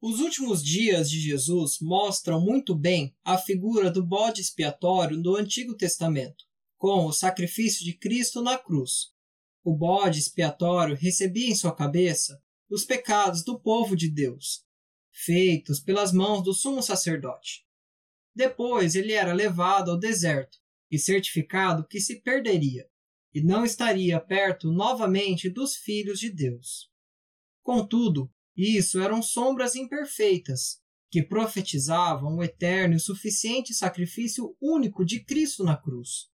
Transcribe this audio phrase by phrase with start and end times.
[0.00, 5.74] Os últimos dias de Jesus mostram muito bem a figura do bode expiatório do Antigo
[5.74, 6.44] Testamento,
[6.76, 9.12] com o sacrifício de Cristo na cruz.
[9.64, 14.64] O bode expiatório recebia em sua cabeça os pecados do povo de Deus,
[15.10, 17.64] feitos pelas mãos do sumo sacerdote.
[18.34, 20.58] Depois ele era levado ao deserto
[20.90, 22.86] e certificado que se perderia
[23.32, 26.90] e não estaria perto novamente dos filhos de Deus.
[27.62, 30.80] Contudo, isso eram sombras imperfeitas,
[31.10, 36.30] que profetizavam o eterno e suficiente sacrifício único de Cristo na cruz.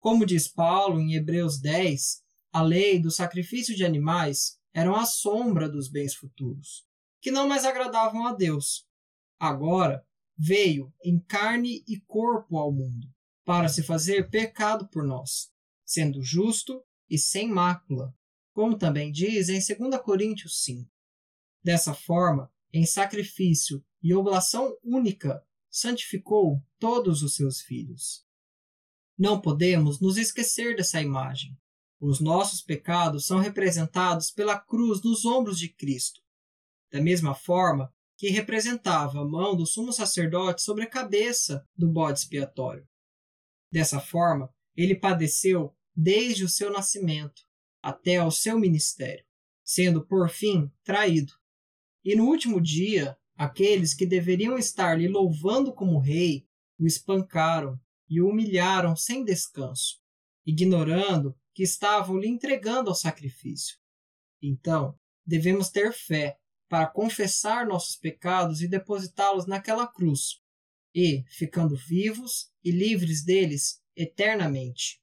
[0.00, 5.68] Como diz Paulo em Hebreus 10, a lei do sacrifício de animais era a sombra
[5.68, 6.86] dos bens futuros,
[7.20, 8.86] que não mais agradavam a Deus.
[9.38, 10.04] Agora
[10.36, 13.08] veio em carne e corpo ao mundo,
[13.44, 15.50] para se fazer pecado por nós,
[15.84, 18.14] sendo justo e sem mácula,
[18.52, 20.93] como também diz em 2 Coríntios 5.
[21.64, 28.22] Dessa forma, em sacrifício e oblação única, santificou todos os seus filhos.
[29.18, 31.56] Não podemos nos esquecer dessa imagem.
[31.98, 36.20] Os nossos pecados são representados pela cruz nos ombros de Cristo,
[36.92, 42.18] da mesma forma que representava a mão do sumo sacerdote sobre a cabeça do bode
[42.18, 42.86] expiatório.
[43.72, 47.42] Dessa forma, ele padeceu desde o seu nascimento
[47.82, 49.24] até ao seu ministério,
[49.64, 51.32] sendo por fim traído
[52.04, 56.46] e no último dia, aqueles que deveriam estar lhe louvando como rei
[56.78, 60.00] o espancaram e o humilharam sem descanso,
[60.44, 63.78] ignorando que estavam lhe entregando ao sacrifício.
[64.42, 66.38] Então, devemos ter fé
[66.68, 70.40] para confessar nossos pecados e depositá-los naquela cruz,
[70.94, 75.00] e, ficando vivos e livres deles eternamente.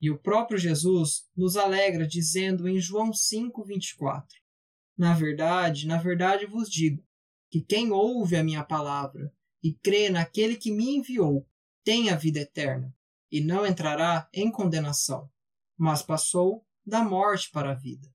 [0.00, 4.43] E o próprio Jesus nos alegra dizendo em João 5:24:
[4.96, 7.04] na verdade, na verdade vos digo
[7.50, 11.48] que quem ouve a minha palavra e crê naquele que me enviou
[11.82, 12.94] tem a vida eterna
[13.30, 15.30] e não entrará em condenação,
[15.76, 18.14] mas passou da morte para a vida.